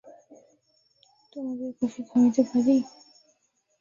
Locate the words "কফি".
1.79-2.01